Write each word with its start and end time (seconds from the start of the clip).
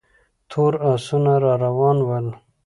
تور 0.49 0.73
آسونه 0.91 1.35
را 1.43 1.53
روان 1.63 1.97
ول. 2.07 2.27